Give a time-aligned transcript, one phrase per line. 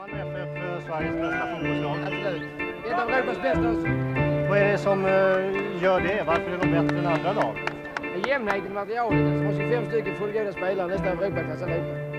[0.00, 1.98] Malmö FF Sveriges bästa fotbollslag?
[2.02, 2.42] Absolut.
[2.86, 3.72] Ett av Europas bästa.
[4.48, 6.24] Vad är det som eh, gör det?
[6.26, 7.56] Varför är de bättre än andra lag?
[8.26, 9.18] Jämnheten i materialet.
[9.18, 12.10] De har 25 stycken fullgoda spelare, nästan Europaklass allihopa.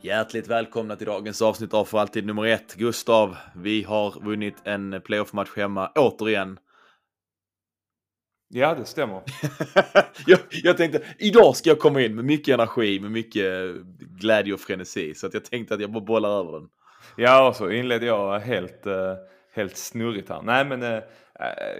[0.00, 2.74] Hjärtligt välkomna till dagens avsnitt av För alltid nummer ett.
[2.74, 6.58] Gustav, vi har vunnit en playoff-match hemma återigen.
[8.56, 9.22] Ja, det stämmer.
[10.26, 13.74] jag, jag tänkte, idag ska jag komma in med mycket energi, med mycket
[14.20, 15.14] glädje och frenesi.
[15.14, 16.68] Så att jag tänkte att jag bara bollar över den.
[17.16, 19.14] Ja, och så inledde jag helt, eh,
[19.54, 20.42] helt snurrigt här.
[20.42, 21.02] Nej, men eh,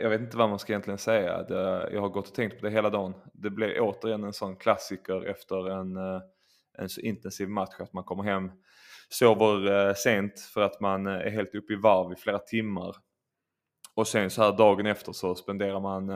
[0.03, 1.43] jag vet inte vad man ska egentligen säga.
[1.43, 3.15] Det, jag har gått och tänkt på det hela dagen.
[3.33, 6.21] Det blev återigen en sån klassiker efter en, eh,
[6.79, 8.51] en så intensiv match att man kommer hem,
[9.09, 12.97] sover sent för att man är helt uppe i varv i flera timmar.
[13.95, 16.11] Och sen så här dagen efter så spenderar man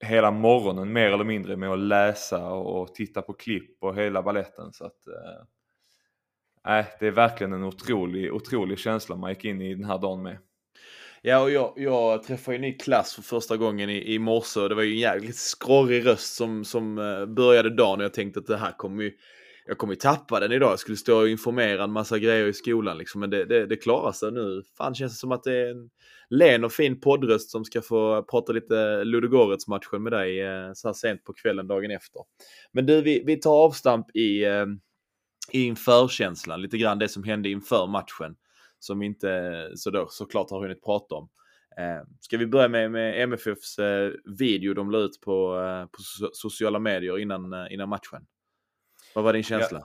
[0.00, 4.72] hela morgonen mer eller mindre med att läsa och titta på klipp och hela balletten.
[4.72, 9.84] Så att, eh, det är verkligen en otrolig, otrolig känsla man gick in i den
[9.84, 10.38] här dagen med.
[11.22, 14.68] Ja, och jag, jag träffade en ny klass för första gången i, i morse och
[14.68, 18.40] det var ju en jävligt skorrig röst som, som eh, började dagen och jag tänkte
[18.40, 19.12] att det här kommer ju,
[19.70, 20.70] jag kommer ju tappa den idag.
[20.70, 23.76] Jag skulle stå och informera en massa grejer i skolan liksom, men det, det, det
[23.76, 24.62] klarar sig nu.
[24.76, 25.90] Fan känns det som att det är en
[26.30, 30.92] len och fin poddröst som ska få prata lite Ludogorets-matchen med dig eh, så här
[30.92, 32.22] sent på kvällen dagen efter.
[32.72, 34.66] Men du, vi, vi tar avstamp i, eh,
[35.52, 38.36] i införkänslan, lite grann det som hände inför matchen.
[38.78, 41.28] Som vi inte eh, så då, såklart har hunnit prata om.
[41.78, 45.56] Eh, ska vi börja med, med MFFs eh, video de la ut på,
[45.92, 48.26] på sociala medier innan, innan matchen?
[49.14, 49.82] Vad var din känsla?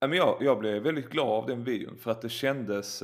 [0.00, 0.06] Ja.
[0.06, 3.02] Men jag, jag blev väldigt glad av den videon för att det kändes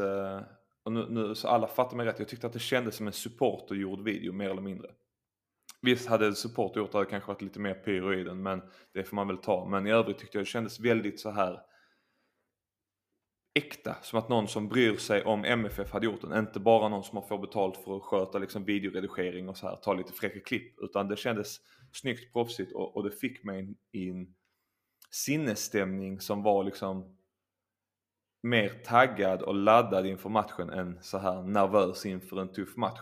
[0.84, 3.12] och nu, nu, så alla fattar mig rätt, jag tyckte att det kändes som en
[3.12, 4.90] supportergjord video mer eller mindre.
[5.82, 8.62] Visst hade supporter gjort det hade kanske varit lite mer pyro i den, men
[8.92, 9.66] det får man väl ta.
[9.66, 11.60] Men i övrigt tyckte jag det kändes väldigt så här
[13.55, 16.39] äkta, som att någon som bryr sig om MFF hade gjort den.
[16.39, 19.77] Inte bara någon som har fått betalt för att sköta liksom videoredigering och så här,
[19.77, 20.80] ta lite fräcka klipp.
[20.80, 21.56] Utan det kändes
[21.92, 24.34] snyggt, proffsigt och, och det fick mig i en
[25.14, 27.17] sinnesstämning som var liksom
[28.42, 33.01] mer taggad och laddad inför matchen än så här nervös inför en tuff match.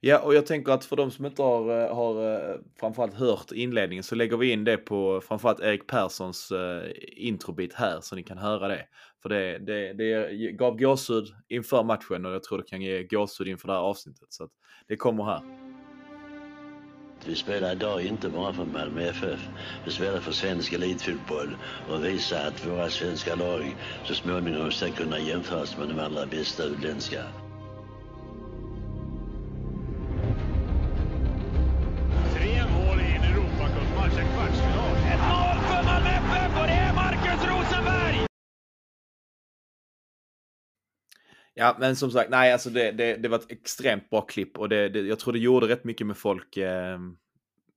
[0.00, 3.52] Ja, och jag tänker att för de som inte har, eh, har eh, framförallt hört
[3.52, 6.82] inledningen så lägger vi in det på framförallt Erik Perssons uh,
[7.16, 8.86] introbit här så ni kan höra det.
[9.22, 13.48] För det, det, det gav gåshud inför matchen och jag tror det kan ge gåshud
[13.48, 14.32] inför det här avsnittet.
[14.32, 14.48] Så
[14.88, 15.63] det kommer här.
[17.26, 19.40] Vi spelar idag inte bara för Malmö FF.
[19.84, 21.56] Vi spelar för svensk elitfotboll
[21.88, 26.64] och visar att våra svenska lag så småningom ska kunna jämföras med de allra bästa
[26.64, 27.43] utländska.
[41.54, 44.68] Ja, men som sagt, nej, alltså det, det, det var ett extremt bra klipp och
[44.68, 46.98] det, det, jag tror det gjorde rätt mycket med folk eh,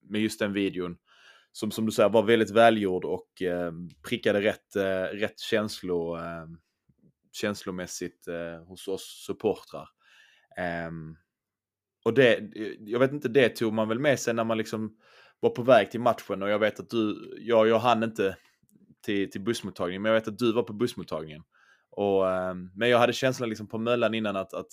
[0.02, 0.98] med just den videon.
[1.52, 3.72] Som, som du säger var väldigt välgjord och eh,
[4.10, 6.46] prickade rätt, eh, rätt känslo, eh,
[7.32, 9.90] känslomässigt eh, hos oss supportrar.
[10.58, 11.16] Ehm,
[12.06, 12.40] och det,
[12.80, 14.98] jag vet inte, det tog man väl med sig när man liksom
[15.40, 18.38] var på väg till matchen och jag vet att du, jag, jag hann inte
[19.02, 21.44] till, till bussmottagningen, men jag vet att du var på bussmottagningen.
[21.98, 24.68] Och, ehm, men jag hade känslan liksom på Möllan innan att, att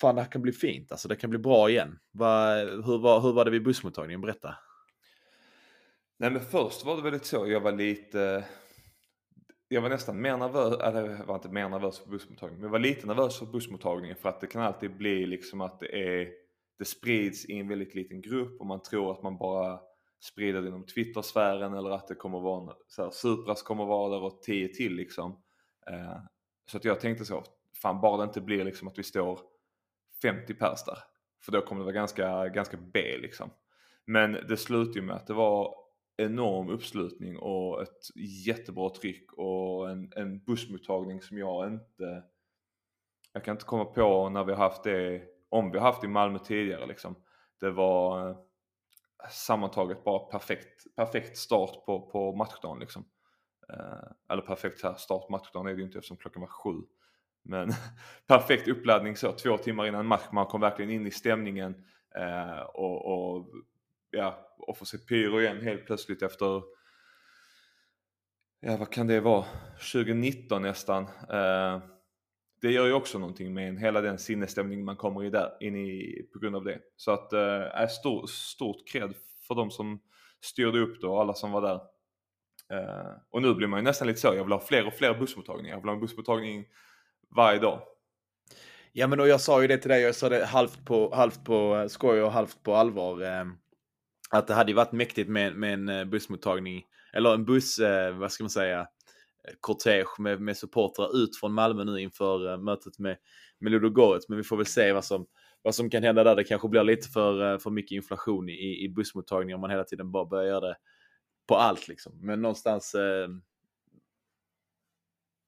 [0.00, 1.98] fan det här kan bli fint, alltså det kan bli bra igen.
[2.12, 4.20] Va, hur, var, hur var det vid bussmottagningen?
[4.20, 4.54] Berätta.
[6.18, 8.44] Nej men först var det väldigt så, jag var lite
[9.68, 12.66] jag var nästan mer nervös, äh, eller jag var inte mer nervös för bussmottagningen, men
[12.66, 16.18] jag var lite nervös för bussmottagningen för att det kan alltid bli liksom att det
[16.18, 16.28] är
[16.78, 19.80] det sprids i en väldigt liten grupp och man tror att man bara
[20.24, 24.22] sprider det inom Twitter-sfären eller att det kommer vara så här, Supras kommer vara där
[24.22, 25.43] och tio till liksom.
[25.86, 26.18] Eh,
[26.66, 27.44] så att jag tänkte så,
[27.82, 29.40] fan bara det inte blir liksom att vi står
[30.22, 30.98] 50 pers där.
[31.44, 33.50] För då kommer det vara ganska, ganska B liksom.
[34.04, 35.74] Men det slutade ju med att det var
[36.16, 38.16] enorm uppslutning och ett
[38.46, 42.22] jättebra tryck och en, en bussmottagning som jag inte...
[43.32, 46.06] Jag kan inte komma på när vi har haft det, om vi har haft det
[46.06, 47.16] i Malmö tidigare liksom.
[47.60, 48.36] Det var eh,
[49.30, 53.04] sammantaget bara perfekt, perfekt start på, på matchdagen liksom.
[53.72, 56.82] Eh, eller perfekt här start matchdagen är det ju inte eftersom klockan var sju.
[57.42, 57.70] Men
[58.26, 60.28] perfekt uppladdning så två timmar innan match.
[60.32, 61.74] Man kom verkligen in i stämningen
[62.16, 63.48] eh, och, och,
[64.10, 66.62] ja, och får se pyro igen helt plötsligt efter
[68.66, 69.44] Ja vad kan det vara?
[69.92, 71.02] 2019 nästan.
[71.30, 71.82] Eh,
[72.60, 75.76] det gör ju också någonting med en, hela den sinnesstämning man kommer i där, in
[75.76, 76.80] i på grund av det.
[76.96, 79.14] Så att, eh, stor, stort cred
[79.48, 80.00] för de som
[80.40, 81.80] styrde upp det och alla som var där.
[82.72, 85.14] Uh, och nu blir man ju nästan lite så, jag vill ha fler och fler
[85.14, 85.74] bussmottagningar.
[85.74, 86.64] Jag vill ha en bussmottagning
[87.36, 87.82] varje dag.
[88.92, 91.44] Ja men och jag sa ju det till dig, jag sa det halvt på, halvt
[91.44, 93.22] på eh, skoj och halvt på allvar.
[93.22, 93.44] Eh,
[94.30, 96.82] att det hade ju varit mäktigt med, med en eh, bussmottagning,
[97.12, 98.86] eller en buss, eh, vad ska man säga,
[99.60, 103.16] kortege med, med supportrar ut från Malmö nu inför mötet med,
[103.60, 104.28] med Ludogorets.
[104.28, 105.26] Men vi får väl se vad som,
[105.62, 106.36] vad som kan hända där.
[106.36, 110.12] Det kanske blir lite för, för mycket inflation i, i bussmottagningen om man hela tiden
[110.12, 110.76] bara börjar göra det
[111.46, 112.12] på allt liksom.
[112.20, 113.28] Men någonstans eh,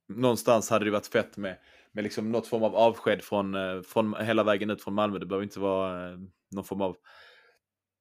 [0.08, 1.58] någonstans hade det varit fett med,
[1.92, 5.18] med liksom något form av avsked från, eh, från hela vägen ut från Malmö.
[5.18, 6.18] Det behöver inte vara eh,
[6.50, 6.96] någon form av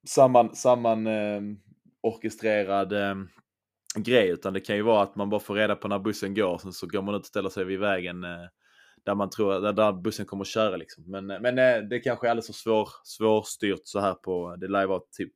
[0.08, 1.42] samman, samman eh,
[2.02, 2.94] orkestrerad
[3.96, 6.58] grej, utan det kan ju vara att man bara får reda på när bussen går,
[6.58, 8.48] sen så går man ut och ställer sig vid vägen eh,
[9.06, 11.04] där man tror, där, där bussen kommer att köra liksom.
[11.08, 14.68] Men, eh, men eh, det kanske är alldeles för svår, svårstyrt så här på, det
[14.68, 15.34] lär vara typ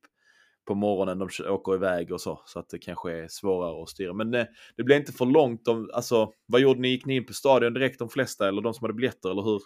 [0.70, 4.12] på morgonen de åker iväg och så, så att det kanske är svårare att styra.
[4.12, 6.88] Men det, det blev inte för långt De, alltså vad gjorde ni?
[6.88, 9.60] Gick ni in på stadion direkt de flesta eller de som hade biljetter eller hur,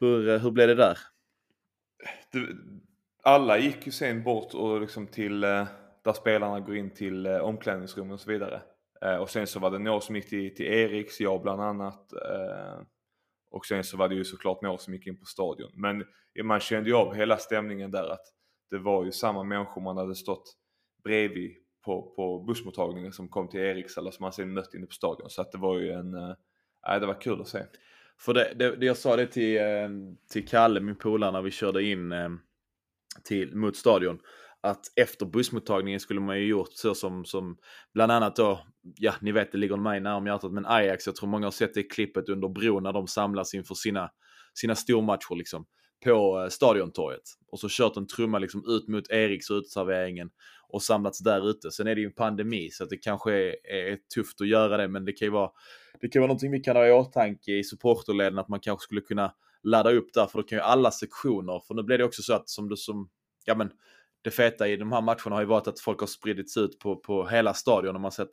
[0.00, 0.98] hur, eh, hur blev det där?
[2.32, 2.56] Du,
[3.22, 5.66] alla gick ju sen bort och liksom till eh,
[6.04, 8.62] där spelarna går in till omklädningsrummen och så vidare.
[9.20, 12.12] Och sen så var det några som gick till, till Eriks, jag bland annat.
[13.50, 15.70] Och sen så var det ju såklart några som gick in på stadion.
[15.74, 16.04] Men
[16.42, 18.26] man kände ju av hela stämningen där att
[18.70, 20.56] det var ju samma människor man hade stått
[21.04, 24.92] bredvid på, på bussmottagningen som kom till Eriks eller som man sen mött inne på
[24.92, 25.30] stadion.
[25.30, 27.62] Så att det var ju en, äh, det var kul att se.
[28.20, 29.88] För det, det, det jag sa det till, eh,
[30.32, 32.28] till Kalle, min polare, när vi körde in eh,
[33.24, 34.18] till, mot stadion
[34.64, 37.56] att efter bussmottagningen skulle man ju gjort så som, som
[37.94, 41.16] bland annat då, ja ni vet det ligger mig nära om hjärtat, men Ajax, jag
[41.16, 44.10] tror många har sett det klippet under bron när de samlas inför sina,
[44.54, 45.66] sina stormatcher liksom
[46.04, 47.22] på eh, Stadiontorget.
[47.48, 50.30] Och så kört en trumma liksom ut mot Eriks uteserveringen
[50.68, 51.70] och samlats där ute.
[51.70, 54.76] Sen är det ju en pandemi så att det kanske är, är, tufft att göra
[54.76, 55.50] det, men det kan ju vara,
[56.00, 59.00] det kan vara någonting vi kan ha i åtanke i supporterleden att man kanske skulle
[59.00, 62.22] kunna ladda upp där, för då kan ju alla sektioner, för nu blir det också
[62.22, 63.10] så att som du som,
[63.44, 63.70] ja men
[64.22, 66.96] det feta i de här matcherna har ju varit att folk har spridits ut på,
[66.96, 67.94] på hela stadion.
[67.94, 68.30] Och man har sett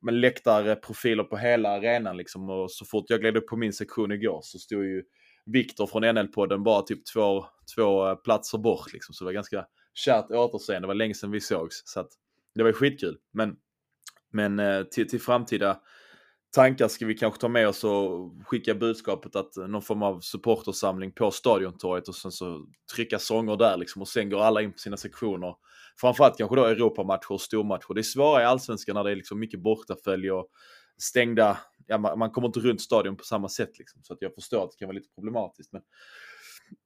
[0.00, 2.50] men läktarprofiler på hela arenan liksom.
[2.50, 5.02] Och så fort jag gled upp på min sektion igår så stod ju
[5.52, 7.44] Viktor från NL-podden bara typ två,
[7.76, 9.14] två eh, platser bort liksom.
[9.14, 10.86] Så det var ganska kärt återseende.
[10.86, 11.82] Det var länge sedan vi sågs.
[11.84, 12.08] Så att
[12.54, 13.18] det var skitkul.
[13.32, 13.56] Men,
[14.32, 15.80] men eh, till, till framtida
[16.54, 20.20] tankar ska vi kanske ta med oss och skicka budskapet att eh, någon form av
[20.20, 24.72] supportersamling på Stadiontorget och sen så trycka sånger där liksom och sen går alla in
[24.72, 25.54] på sina sektioner.
[26.00, 27.94] Framförallt kanske då Europamatcher och stormatcher.
[27.94, 30.48] Det är svårare i Allsvenskan när det är liksom mycket bortafölj och
[30.98, 34.02] stängda, ja man, kommer inte runt stadion på samma sätt liksom.
[34.02, 35.72] Så att jag förstår att det kan vara lite problematiskt.
[35.72, 35.82] Men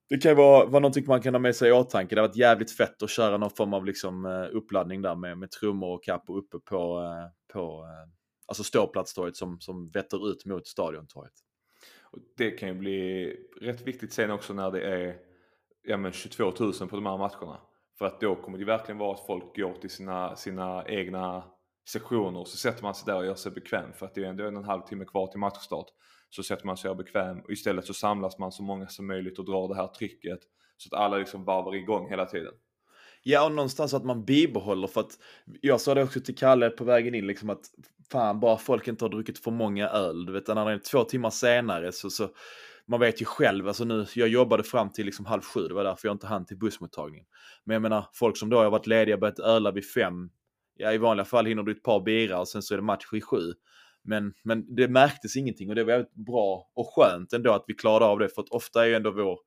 [0.09, 2.15] det kan ju vara, vara någonting man kan ha med sig i åtanke.
[2.15, 5.39] Det har varit jävligt fett att köra någon form av liksom eh, uppladdning där med,
[5.39, 8.11] med trummor och capo uppe på, eh, på eh,
[8.47, 11.33] alltså ståplatstorget som, som vetter ut mot stadiontorget.
[12.37, 13.27] Det kan ju bli
[13.61, 15.17] rätt viktigt sen också när det är
[15.83, 17.61] ja, men 22 000 på de här matcherna.
[17.99, 21.45] För att då kommer det verkligen vara att folk går till sina, sina egna
[21.89, 24.29] sektioner och så sätter man sig där och gör sig bekväm för att det är
[24.29, 25.87] ändå en, en halvtimme kvar till matchstart.
[26.31, 29.39] Så sätter man sig och bekväm och istället så samlas man så många som möjligt
[29.39, 30.39] och drar det här trycket
[30.77, 32.53] så att alla liksom varvar igång hela tiden.
[33.23, 35.19] Ja, och någonstans att man bibehåller för att
[35.61, 37.65] jag sa det också till Kalle på vägen in liksom att
[38.11, 40.27] fan bara folk inte har druckit för många öl.
[40.27, 42.29] Du vet när det är två timmar senare så, så
[42.87, 45.85] man vet ju själv, alltså nu, jag jobbade fram till liksom halv sju, det var
[45.85, 47.27] därför jag inte hann till bussmottagningen.
[47.65, 50.31] Men jag menar, folk som då har varit lediga börjat öla vid fem,
[50.83, 53.09] ja i vanliga fall hinner du ett par bira och sen så är det match
[53.13, 53.53] vid sju.
[54.05, 57.75] Men, men det märktes ingenting och det var väldigt bra och skönt ändå att vi
[57.75, 59.39] klarade av det för att ofta är ju ändå vår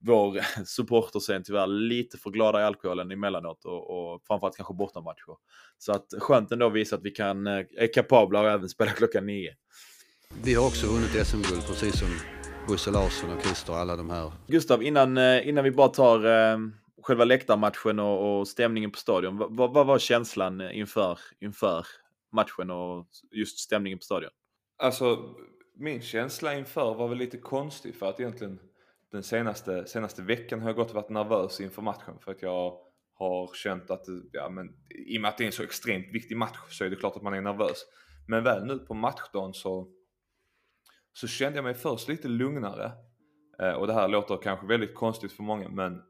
[0.00, 5.36] vår supporterscen tyvärr lite för glada i alkoholen emellanåt och, och framförallt kanske bortamatcher.
[5.78, 8.90] Så att skönt ändå att visa att vi kan, eh, är kapabla och även spela
[8.90, 9.54] klockan nio.
[10.42, 12.08] Vi har också vunnit SM-guld precis som
[12.68, 14.32] Bosse Larsson och Christer och alla de här.
[14.46, 16.58] Gustav, innan, eh, innan vi bara tar eh,
[17.06, 19.36] själva läktarmatchen och, och stämningen på stadion.
[19.36, 21.86] Vad, vad var känslan inför, inför
[22.32, 24.30] matchen och just stämningen på stadion?
[24.78, 25.34] Alltså,
[25.74, 28.60] min känsla inför var väl lite konstig för att egentligen
[29.12, 32.78] den senaste, senaste veckan har jag gått och varit nervös inför matchen för att jag
[33.14, 34.66] har känt att, ja men
[35.08, 37.16] i och med att det är en så extremt viktig match så är det klart
[37.16, 37.84] att man är nervös.
[38.28, 39.88] Men väl nu på matchdagen så,
[41.12, 42.92] så kände jag mig först lite lugnare.
[43.62, 46.02] Eh, och det här låter kanske väldigt konstigt för många men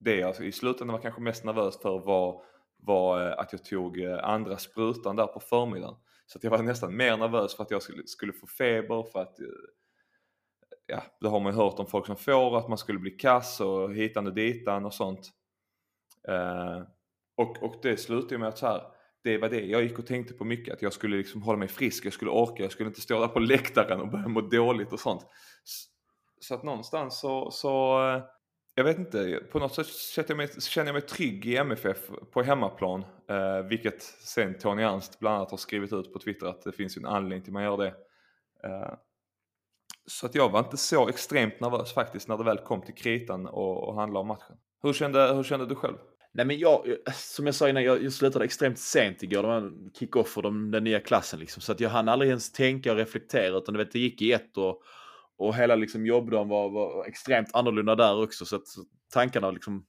[0.00, 2.42] det jag alltså, i slutändan var kanske mest nervös för var,
[2.76, 5.96] var eh, att jag tog eh, andra sprutan där på förmiddagen.
[6.26, 9.22] Så att jag var nästan mer nervös för att jag skulle, skulle få feber, för
[9.22, 9.46] att eh,
[10.86, 13.60] ja, det har man ju hört om folk som får, att man skulle bli kass
[13.60, 15.30] och hitan och ditan och sånt.
[16.28, 16.82] Eh,
[17.36, 18.82] och, och det slutade med att så här,
[19.22, 21.68] det var det jag gick och tänkte på mycket, att jag skulle liksom hålla mig
[21.68, 24.92] frisk, jag skulle orka, jag skulle inte stå där på läktaren och börja må dåligt
[24.92, 25.26] och sånt.
[26.40, 28.00] Så att någonstans så, så
[28.80, 31.98] jag vet inte, på något sätt känner jag mig, känner jag mig trygg i MFF
[32.32, 33.04] på hemmaplan.
[33.28, 36.96] Eh, vilket sen Tony Ernst bland annat har skrivit ut på Twitter att det finns
[36.96, 37.94] en anledning till att man gör det.
[38.64, 38.94] Eh,
[40.06, 43.46] så att jag var inte så extremt nervös faktiskt när det väl kom till kritan
[43.46, 44.56] och, och handlade om matchen.
[44.82, 45.96] Hur kände, hur kände du själv?
[46.32, 49.42] Nej men jag, som jag sa innan, jag, jag slutade extremt sent igår.
[49.42, 51.62] Det var en kick-off för de, den nya klassen liksom.
[51.62, 54.32] Så att jag hann aldrig ens tänka och reflektera utan du vet, det gick i
[54.32, 54.82] ett och,
[55.40, 58.44] och hela liksom jobbdagen var, var extremt annorlunda där också.
[58.44, 58.62] Så att
[59.12, 59.86] tankarna liksom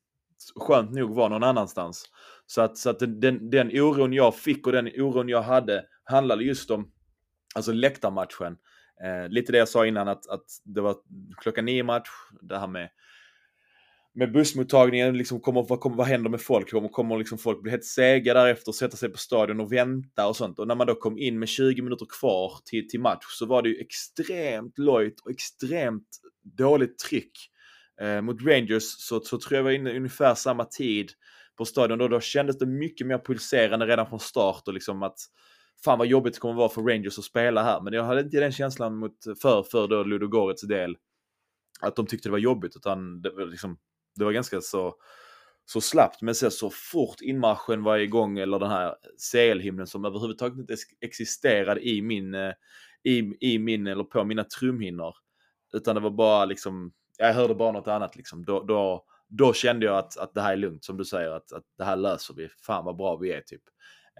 [0.56, 2.06] skönt nog var någon annanstans.
[2.46, 6.44] Så att, så att den, den, oron jag fick och den oron jag hade handlade
[6.44, 6.92] just om
[7.56, 8.58] alltså läktarmatchen.
[9.04, 10.96] Eh, lite det jag sa innan att, att det var
[11.42, 12.10] klockan nio match,
[12.42, 12.90] det här med
[14.14, 16.72] med bussmottagningen, liksom kommer, vad, kommer, vad händer med folk?
[16.72, 20.36] Kommer, kommer liksom folk bli helt sega därefter, sätta sig på stadion och vänta och
[20.36, 20.60] sånt?
[20.60, 23.62] Och när man då kom in med 20 minuter kvar till, till match så var
[23.62, 26.08] det ju extremt lojt och extremt
[26.58, 27.32] dåligt tryck.
[28.02, 31.12] Eh, mot Rangers så, så tror jag var inne ungefär samma tid
[31.58, 31.98] på stadion.
[31.98, 35.18] Då, då kändes det mycket mer pulserande redan från start och liksom att
[35.86, 37.82] fan vad jobbigt det kommer vara för Rangers att spela här.
[37.82, 40.96] Men jag hade inte den känslan mot, för, för då Ludogorets del
[41.82, 43.78] att de tyckte det var jobbigt utan det liksom
[44.16, 44.96] det var ganska så,
[45.66, 46.22] så slappt.
[46.22, 48.96] Men sen så fort inmarschen var igång eller den här
[49.32, 52.54] CL-himlen som överhuvudtaget inte existerade i min, eh,
[53.04, 55.16] i, i min eller på mina trumhinnor.
[55.74, 58.46] Utan det var bara liksom, jag hörde bara något annat liksom.
[58.46, 61.52] Då, då, då kände jag att, att det här är lugnt som du säger, att,
[61.52, 62.50] att det här löser vi.
[62.66, 63.64] Fan vad bra vi är typ.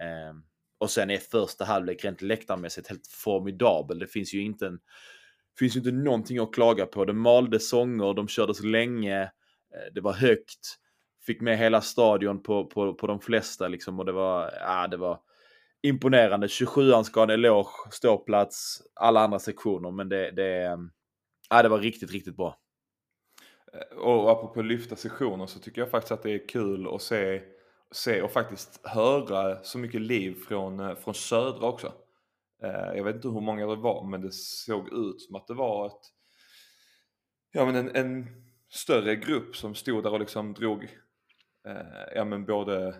[0.00, 0.34] Eh,
[0.78, 3.98] och sen är första halvlek rent läktarmässigt helt formidabel.
[3.98, 4.78] Det finns ju inte en,
[5.58, 7.04] finns ju inte någonting att klaga på.
[7.04, 9.30] De malde sånger, de kördes länge.
[9.74, 10.78] Eh, det var högt,
[11.26, 14.96] fick med hela stadion på, på, på de flesta liksom och det var, ja, det
[14.96, 15.20] var
[15.82, 16.46] imponerande.
[16.46, 20.78] 27an ska ha en eloge, ståplats, alla andra sektioner, men det, det,
[21.50, 22.58] ja, det var riktigt, riktigt bra.
[23.72, 27.42] Eh, och apropå lyfta sektioner så tycker jag faktiskt att det är kul att se,
[27.92, 31.92] se och faktiskt höra så mycket liv från, eh, från södra också.
[32.94, 35.86] Jag vet inte hur många det var men det såg ut som att det var
[35.86, 36.00] ett,
[37.52, 38.26] ja men en, en
[38.72, 40.82] större grupp som stod där och liksom drog
[41.66, 42.94] eh, ja, men både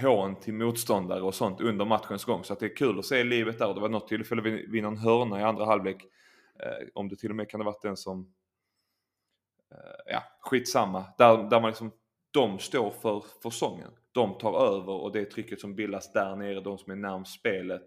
[0.00, 2.44] hån till motståndare och sånt under matchens gång.
[2.44, 3.74] Så att det är kul att se livet där.
[3.74, 6.04] Det var något tillfälle vi vinner en hörna i andra halvlek.
[6.60, 8.34] Eh, om det till och med kan ha varit den som,
[9.70, 11.04] eh, ja skitsamma.
[11.18, 11.92] Där, där man liksom,
[12.30, 13.90] de står för, för sången.
[14.12, 17.84] De tar över och det trycket som bildas där nere, de som är närmst spelet,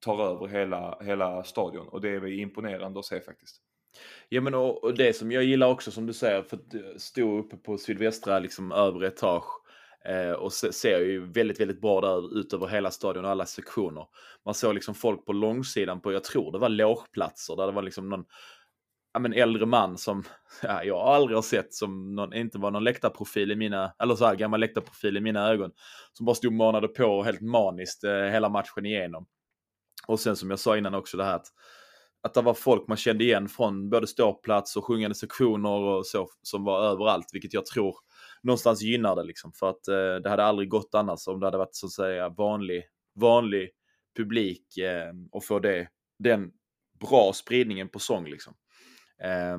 [0.00, 1.88] tar över hela, hela stadion.
[1.88, 3.65] Och det är imponerande att se faktiskt.
[4.28, 6.80] Ja men och, och, det som jag gillar också som du säger, för att eh,
[6.96, 9.60] stå uppe på sydvästra liksom övre etage
[10.04, 13.46] eh, och se, ser ju väldigt, väldigt bra där ut över hela stadion och alla
[13.46, 14.06] sektioner.
[14.44, 17.82] Man såg liksom folk på långsidan på, jag tror det var lågplatser där det var
[17.82, 18.24] liksom någon
[19.16, 20.24] ja, men äldre man som
[20.62, 24.26] ja, jag aldrig har sett som någon, inte var någon läktarprofil i mina, eller så
[24.26, 25.70] här gammal läktarprofil i mina ögon.
[26.12, 29.26] Som bara stod och manade på helt maniskt eh, hela matchen igenom.
[30.06, 31.46] Och sen som jag sa innan också det här att
[32.26, 36.28] att det var folk man kände igen från både ståplats och sjungande sektioner och så
[36.42, 37.94] som var överallt, vilket jag tror
[38.42, 39.52] någonstans gynnar det liksom.
[39.52, 42.28] För att eh, det hade aldrig gått annars om det hade varit så att säga
[42.28, 42.82] vanlig,
[43.14, 43.70] vanlig
[44.16, 46.50] publik eh, och få det, den
[47.00, 48.54] bra spridningen på sång liksom.
[49.22, 49.58] Eh,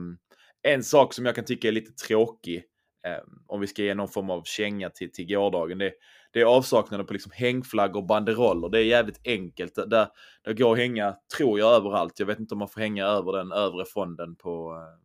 [0.74, 2.63] en sak som jag kan tycka är lite tråkig,
[3.05, 5.93] eh, om vi ska ge någon form av känga till, till gårdagen, det,
[6.34, 8.69] det är avsaknaden på liksom hängflaggor och banderoller.
[8.69, 9.75] Det är jävligt enkelt.
[9.75, 10.07] Där,
[10.43, 12.19] där går att hänga, tror jag, överallt.
[12.19, 15.01] Jag vet inte om man får hänga över den övre fonden på, eh,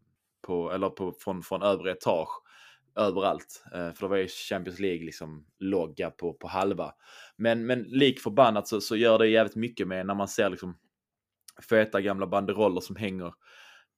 [0.46, 2.42] på eller på, från, från övre etage
[2.96, 3.64] överallt.
[3.74, 6.92] Eh, för det var ju Champions League liksom logga på, på halva.
[7.36, 10.78] Men, men lik förbannat så, så gör det jävligt mycket med när man ser liksom
[11.68, 13.32] feta gamla banderoller som hänger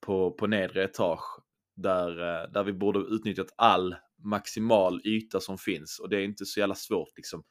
[0.05, 1.39] på, på nedre etage.
[1.75, 6.45] Där, eh, där vi borde utnyttjat all maximal yta som finns och det är inte
[6.45, 7.43] så jävla svårt liksom.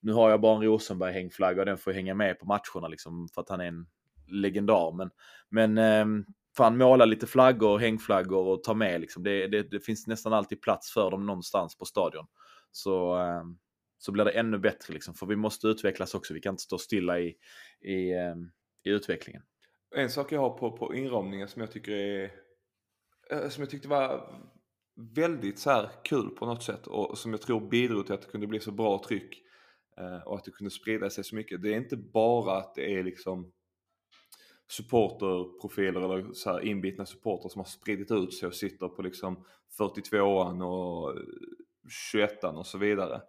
[0.00, 3.28] Nu har jag bara en Rosenberg hängflagga och den får hänga med på matcherna liksom
[3.34, 3.86] för att han är en
[4.26, 4.92] legendar.
[4.96, 5.10] Men,
[5.50, 6.24] men eh,
[6.56, 9.22] fan måla lite flaggor, hängflaggor och ta med liksom.
[9.22, 12.26] Det, det, det, finns nästan alltid plats för dem någonstans på stadion.
[12.70, 13.42] Så, eh,
[13.98, 15.14] så blir det ännu bättre liksom.
[15.14, 16.34] För vi måste utvecklas också.
[16.34, 17.36] Vi kan inte stå stilla i,
[17.80, 18.34] i, eh,
[18.84, 19.42] i utvecklingen.
[19.96, 22.30] En sak jag har på, på inramningen som jag tycker är
[23.30, 24.34] eh, som jag tyckte var
[24.96, 28.30] väldigt så här kul på något sätt och som jag tror bidrog till att det
[28.30, 29.42] kunde bli så bra tryck
[29.98, 31.62] eh, och att det kunde sprida sig så mycket.
[31.62, 33.52] Det är inte bara att det är liksom
[34.68, 39.44] supporterprofiler eller så här inbitna supporter som har spridit ut sig och sitter på liksom
[39.78, 41.18] 42an och
[42.14, 43.20] 21an och så vidare.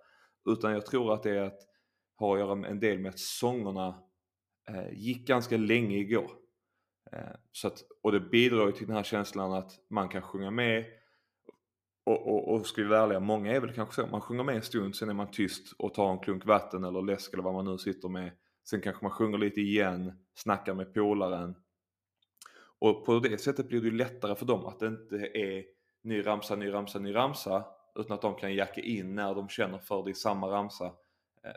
[0.50, 1.60] Utan jag tror att det är att
[2.16, 4.04] har att göra en del med att sångerna
[4.70, 6.32] eh, gick ganska länge igår.
[7.12, 10.52] Eh, så att, och det bidrar ju till den här känslan att man kan sjunga
[10.52, 10.86] med
[12.06, 14.56] och, och, och ska vi vara ärliga, många är väl kanske så, man sjunger med
[14.56, 17.54] en stund, sen är man tyst och tar en klunk vatten eller läsk eller vad
[17.54, 18.32] man nu sitter med.
[18.70, 21.56] Sen kanske man sjunger lite igen, snackar med polaren.
[22.80, 25.64] Och på det sättet blir det ju lättare för dem att det inte är
[26.04, 27.66] ny ramsa, ny ramsa, ny ramsa.
[27.96, 30.86] Utan att de kan jacka in när de känner för det i samma ramsa.
[31.44, 31.52] Eh,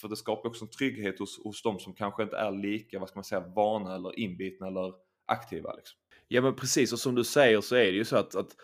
[0.00, 3.08] för det skapar också en trygghet hos, hos de som kanske inte är lika, vad
[3.08, 4.94] ska man säga, vana eller inbitna eller
[5.26, 5.72] aktiva.
[5.72, 5.98] Liksom.
[6.34, 8.56] Ja men precis, och som du säger så är det ju så att, att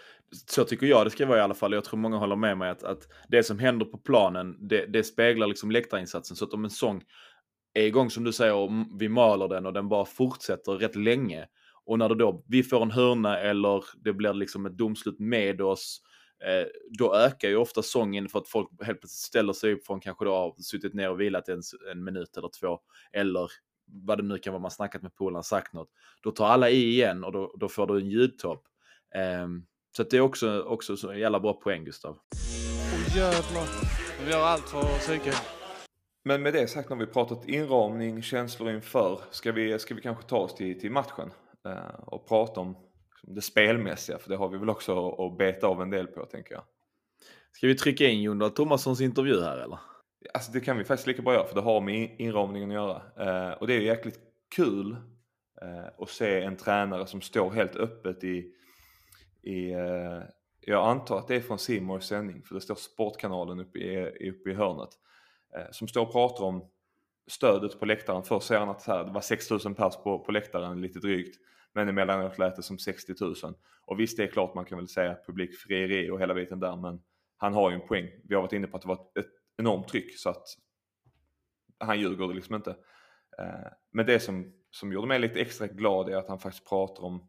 [0.46, 1.72] så tycker jag det ska vara i alla fall.
[1.72, 5.04] Jag tror många håller med mig att, att det som händer på planen, det, det
[5.04, 6.36] speglar liksom läktarinsatsen.
[6.36, 7.02] Så att om en sång
[7.74, 11.46] är igång som du säger och vi maler den och den bara fortsätter rätt länge.
[11.84, 15.60] Och när det då, vi får en hörna eller det blir liksom ett domslut med
[15.60, 16.02] oss,
[16.44, 16.66] eh,
[16.98, 20.24] då ökar ju ofta sången för att folk helt plötsligt ställer sig upp från kanske
[20.24, 21.62] då har suttit ner och vilat en,
[21.92, 22.78] en minut eller två.
[23.12, 23.48] Eller
[23.92, 25.88] vad det nu kan vara, man snackat med polaren, sagt något.
[26.22, 28.64] Då tar alla i igen och då, då får du en ljudtopp.
[29.42, 29.66] Um,
[29.96, 32.18] så det är också, också så jävla bra poäng Gustav.
[32.94, 33.66] Åh jävlar.
[34.24, 35.32] Vi gör allt för psyke.
[36.24, 40.24] Men med det sagt, när vi pratat inramning, känslor inför, ska vi, ska vi kanske
[40.24, 41.30] ta oss till, till matchen
[41.68, 42.76] uh, och prata om
[43.22, 46.54] det spelmässiga, för det har vi väl också att beta av en del på, tänker
[46.54, 46.62] jag.
[47.52, 49.78] Ska vi trycka in Jon Dahl Tomassons intervju här eller?
[50.34, 53.02] Alltså det kan vi faktiskt lika bra göra för det har med inramningen att göra.
[53.48, 54.20] Eh, och det är jäkligt
[54.56, 54.96] kul
[55.62, 58.54] eh, att se en tränare som står helt öppet i,
[59.42, 60.22] i eh,
[60.60, 64.50] jag antar att det är från Simors sändning för det står Sportkanalen uppe i, uppe
[64.50, 64.90] i hörnet.
[65.56, 66.70] Eh, som står och pratar om
[67.26, 68.22] stödet på läktaren.
[68.22, 71.36] Först säger han att här, det var 6000 pers på, på läktaren lite drygt.
[71.72, 73.34] Men emellanåt lät det som 60 000.
[73.82, 77.00] Och visst det är klart man kan väl säga publikfrieri och hela biten där men
[77.36, 78.08] han har ju en poäng.
[78.24, 80.46] Vi har varit inne på att det var ett enormt tryck så att
[81.80, 82.70] han ljuger liksom inte.
[83.38, 87.04] Eh, men det som, som gjorde mig lite extra glad är att han faktiskt pratar
[87.04, 87.28] om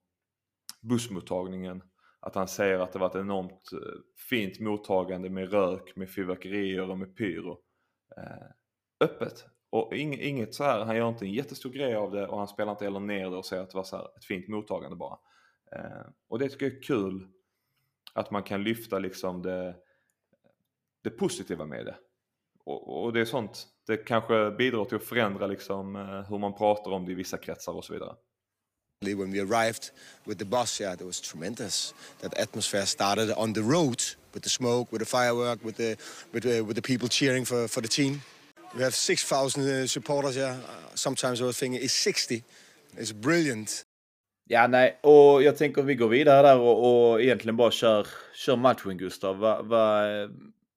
[0.82, 1.84] bussmottagningen.
[2.20, 6.90] Att han säger att det var ett enormt eh, fint mottagande med rök, med fyrverkerier
[6.90, 7.60] och med pyro.
[8.18, 8.48] Eh,
[9.00, 9.46] öppet.
[9.70, 12.72] Och inget så här, han gör inte en jättestor grej av det och han spelar
[12.72, 15.18] inte heller ner det och säger att det var så här ett fint mottagande bara.
[16.28, 17.28] Och det tycker jag är kul
[18.14, 19.76] att man kan lyfta liksom det,
[21.04, 21.96] det positiva med det
[22.64, 26.54] och, och, det är sånt, det kanske bidrar till att förändra liksom, eh, hur man
[26.54, 28.16] pratar om det i vissa kretsar och så vidare.
[29.04, 29.92] When we arrived
[30.26, 31.96] with the bus, yeah, it was tremendous.
[32.20, 34.00] That atmosphere started on the road
[34.34, 35.98] with the smoke, with the firework, with the
[36.32, 38.22] with the, with the people cheering for, for the team.
[38.76, 40.38] We have 6,000 uh, supporters.
[40.38, 40.58] Yeah,
[40.94, 42.44] sometimes I was thinking, is 60?
[42.96, 43.86] It's brilliant.
[44.50, 48.56] Ja, nej, och jag tänker vi går vidare där och, och egentligen bara kör, kör
[48.56, 49.38] matchen Gustav.
[49.38, 50.04] Va, va,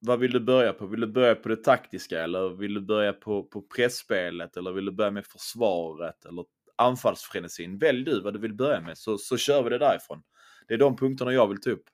[0.05, 0.85] vad vill du börja på?
[0.85, 4.85] Vill du börja på det taktiska eller vill du börja på, på pressspelet eller vill
[4.85, 7.77] du börja med försvaret eller anfallsfrenesin?
[7.77, 10.23] Välj du vad du vill börja med så, så kör vi det därifrån.
[10.67, 11.85] Det är de punkterna jag vill ta upp.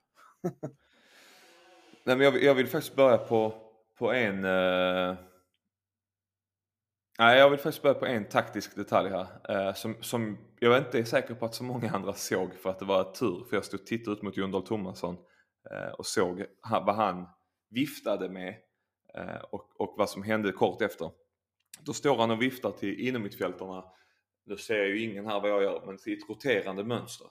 [2.04, 3.54] Nej, men jag, jag, vill faktiskt börja på,
[3.98, 4.44] på en...
[4.44, 5.14] Uh...
[7.18, 9.66] Nej, jag vill faktiskt börja på en taktisk detalj här.
[9.68, 12.78] Uh, som, som jag inte är säker på att så många andra såg för att
[12.78, 13.44] det var tur.
[13.50, 15.16] För jag stod och tittade ut mot Jon Dahl Tomasson
[15.72, 17.26] uh, och såg vad han
[17.72, 18.54] viftade med
[19.14, 21.10] eh, och, och vad som hände kort efter.
[21.80, 23.84] Då står han och viftar till innermittfältarna.
[24.44, 27.26] Nu ser jag ju ingen här vad jag gör, men till ett roterande mönster.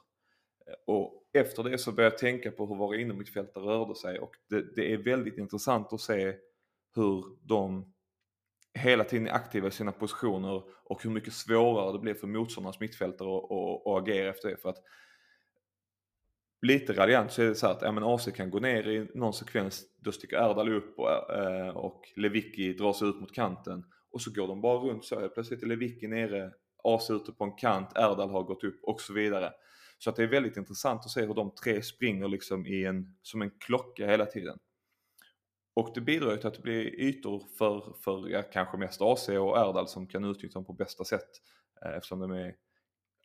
[0.68, 4.36] Eh, och efter det så börjar jag tänka på hur våra innermittfältare rörde sig och
[4.50, 6.36] det, det, är väldigt intressant att se
[6.96, 7.94] hur de
[8.74, 12.80] hela tiden är aktiva i sina positioner och hur mycket svårare det blir för motståndarnas
[12.80, 14.58] mittfältare att agera efter det.
[14.58, 14.84] För att
[16.62, 19.08] lite raljant så är det så här att ja, men AC kan gå ner i
[19.13, 23.84] någon sekvens, då sticker Erdal upp och, eh, och Lewicki drar sig ut mot kanten
[24.12, 25.30] och så går de bara runt så.
[25.30, 26.52] Plötsligt är Lewicki nere,
[26.84, 29.54] AC ute på en kant, Erdal har gått upp och så vidare.
[29.97, 33.15] Så att det är väldigt intressant att se hur de tre springer liksom i en,
[33.21, 34.58] som en klocka hela tiden.
[35.74, 39.30] Och det bidrar ju till att det blir ytor för, för ja, kanske mest AC
[39.30, 41.30] och Erdal som kan utnyttja dem på bästa sätt.
[41.86, 42.56] Eh, eftersom de är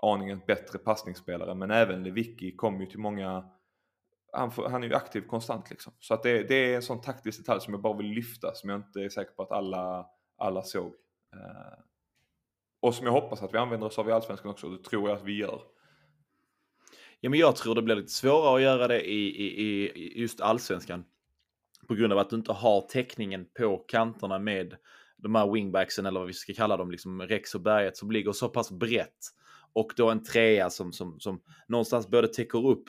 [0.03, 1.55] aningen bättre passningsspelare.
[1.55, 3.45] Men även Lewicki kommer ju till många
[4.33, 5.93] han, får, han är ju aktiv konstant liksom.
[6.01, 8.71] Så att det, det, är en sån taktisk detalj som jag bara vill lyfta som
[8.71, 10.07] jag inte är säker på att alla,
[10.39, 10.95] alla såg.
[11.35, 11.79] Eh,
[12.81, 14.69] och som jag hoppas att vi använder oss av i Allsvenskan också.
[14.69, 15.61] Det tror jag att vi gör.
[17.21, 20.41] Ja, men jag tror det blir lite svårare att göra det i, i, i just
[20.41, 21.05] Allsvenskan.
[21.89, 24.77] På grund av att du inte har täckningen på kanterna med
[25.17, 28.33] de här wingbacksen eller vad vi ska kalla dem, liksom Rex och Berget som ligger
[28.33, 29.19] så pass brett
[29.77, 32.85] och då en trea som, som, som någonstans både täcker upp,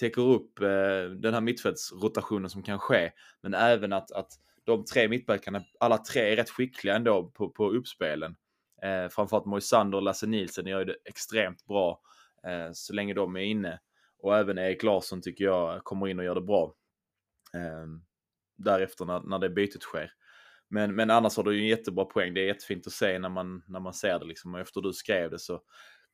[0.00, 4.28] täcker upp eh, den här mittfältsrotationen som kan ske, men även att, att
[4.64, 8.36] de tre mittbackarna, alla tre är rätt skickliga ändå på, på uppspelen.
[8.82, 12.00] Eh, framförallt Moisander och Lasse Nilsen gör det extremt bra
[12.46, 13.80] eh, så länge de är inne.
[14.18, 16.74] Och även Erik Larsson tycker jag kommer in och gör det bra.
[17.54, 17.86] Eh,
[18.56, 20.12] därefter när, när det bytet sker.
[20.68, 22.34] Men, men annars har du ju en jättebra poäng.
[22.34, 24.24] Det är jättefint att se när man, när man ser det.
[24.24, 24.54] Liksom.
[24.54, 25.60] Och efter du skrev det så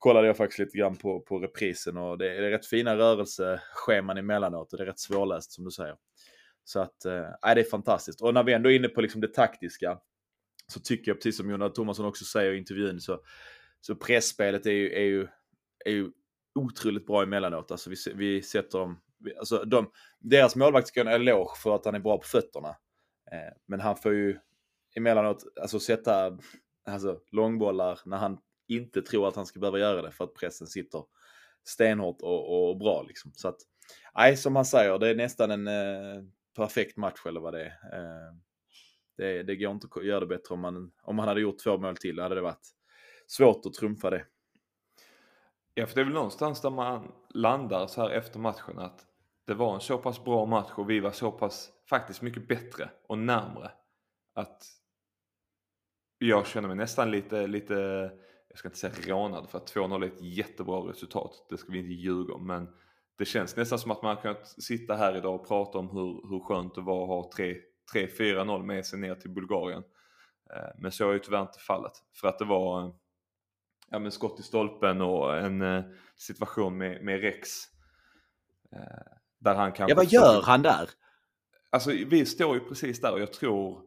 [0.00, 2.96] kollade jag faktiskt lite grann på, på reprisen och det är, det är rätt fina
[2.96, 5.96] rörelsescheman emellanåt och det är rätt svårläst som du säger.
[6.64, 8.22] Så att, äh, det är fantastiskt.
[8.22, 9.98] Och när vi ändå är inne på liksom det taktiska
[10.66, 13.20] så tycker jag, precis som Jonas Thomasson också säger i intervjun, så,
[13.80, 15.28] så pressspelet är ju, är, ju,
[15.84, 16.10] är ju
[16.54, 17.70] otroligt bra emellanåt.
[17.70, 19.00] Alltså vi, vi sätter dem,
[19.38, 22.68] alltså de, deras målvakt ska ha en eloge för att han är bra på fötterna.
[23.32, 24.38] Eh, men han får ju
[24.96, 26.38] emellanåt alltså, sätta
[26.86, 28.38] alltså, långbollar när han
[28.70, 31.04] inte tror att han ska behöva göra det för att pressen sitter
[31.64, 33.02] stenhårt och, och bra.
[33.02, 33.32] Liksom.
[33.34, 33.56] Så att,
[34.14, 36.22] nej, som han säger, det är nästan en eh,
[36.56, 37.66] perfekt match eller vad det är.
[37.66, 38.34] Eh,
[39.16, 41.78] det, det går inte att göra det bättre om man, om man hade gjort två
[41.78, 42.16] mål till.
[42.16, 42.68] Då hade det varit
[43.26, 44.24] svårt att trumfa det.
[45.74, 49.06] Ja, för det är väl någonstans där man landar så här efter matchen att
[49.46, 52.90] det var en så pass bra match och vi var så pass faktiskt mycket bättre
[53.06, 53.70] och närmre
[54.34, 54.62] att
[56.18, 58.10] jag känner mig nästan lite, lite
[58.50, 61.46] jag ska inte säga rånad för att 2-0 är ett jättebra resultat.
[61.50, 62.68] Det ska vi inte ljuga om men
[63.18, 66.40] det känns nästan som att man kan sitta här idag och prata om hur, hur
[66.40, 67.46] skönt det var att ha
[67.94, 69.82] 3-4-0 med sig ner till Bulgarien.
[70.56, 72.94] Eh, men så är ju tyvärr inte fallet för att det var
[73.90, 75.84] ja, men skott i stolpen och en eh,
[76.16, 77.48] situation med, med Rex.
[78.72, 79.92] Eh, där han kanske...
[79.92, 80.90] Ja, vad gör han där?
[81.70, 83.82] Alltså vi står ju precis där och jag tror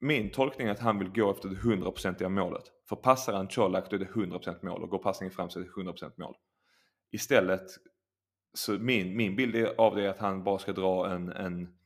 [0.00, 2.64] min tolkning är att han vill gå efter det 100% målet.
[2.88, 5.64] För passar han Colak då är det 100% mål och går passningen fram så är
[5.64, 6.34] det 100% mål.
[7.10, 7.66] Istället,
[8.54, 11.76] så min, min bild av det är att han bara ska dra en, en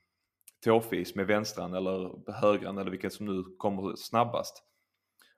[0.64, 4.64] tåfis med vänstran eller högran eller vilket som nu kommer snabbast.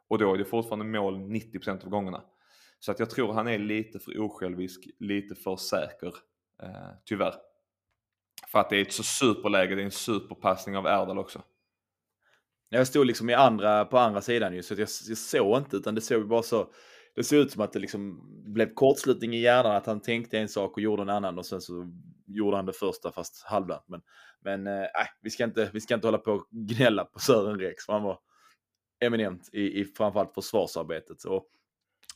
[0.09, 2.23] Och då är det fortfarande mål 90% av gångerna.
[2.79, 6.15] Så att jag tror han är lite för osjälvisk, lite för säker.
[6.63, 7.35] Eh, tyvärr.
[8.49, 11.43] För att det är ett så superläge, det är en superpassning av Erdal också.
[12.75, 15.95] Jag stod liksom i andra, på andra sidan ju, så jag, jag såg inte, utan
[15.95, 16.73] det såg bara så,
[17.15, 18.21] det såg ut som att det liksom
[18.55, 21.61] blev kortslutning i hjärnan, att han tänkte en sak och gjorde en annan och sen
[21.61, 21.93] så
[22.27, 23.85] gjorde han det första fast halvdant.
[23.87, 24.01] Men,
[24.45, 24.87] men äh,
[25.23, 28.03] vi, ska inte, vi ska inte hålla på och gnälla på Sören Rex, för han
[28.03, 28.19] var
[29.01, 31.21] eminent i, i framförallt försvarsarbetet.
[31.21, 31.45] Så,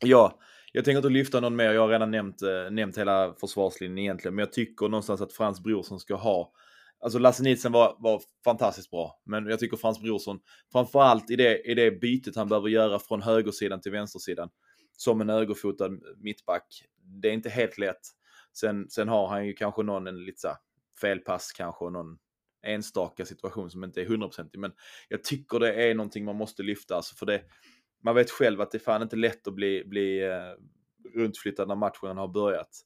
[0.01, 0.39] ja,
[0.73, 4.35] jag tänker inte lyfta någon mer, jag har redan nämnt, äh, nämnt hela försvarslinjen egentligen,
[4.35, 6.53] men jag tycker någonstans att Frans Brorsson ska ha
[7.07, 10.41] Alltså Lasse Nilsson var, var fantastiskt bra, men jag tycker Frans Brorsson,
[10.73, 14.49] framförallt i det, i det bytet han behöver göra från högersidan till vänstersidan,
[14.93, 16.85] som en ögerfotad mittback.
[17.23, 18.01] Det är inte helt lätt.
[18.53, 20.57] Sen, sen har han ju kanske någon en lite så
[21.01, 22.19] felpass kanske och någon
[22.63, 24.59] enstaka situation som inte är hundraprocentig.
[24.59, 24.73] Men
[25.09, 26.97] jag tycker det är någonting man måste lyfta.
[26.97, 27.43] Alltså för det,
[28.03, 30.53] man vet själv att det är fan inte lätt att bli, bli eh,
[31.15, 32.81] runtflyttad när matchen har börjat.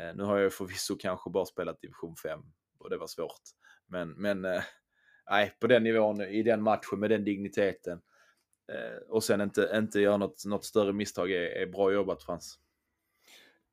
[0.00, 2.40] Eh, nu har jag förvisso kanske bara spelat division 5
[2.78, 3.42] och det var svårt.
[3.94, 4.62] Men, men eh,
[5.30, 8.00] nej, på den nivån, i den matchen med den digniteten
[8.72, 12.58] eh, och sen inte, inte göra något, något större misstag är, är bra jobbat Frans.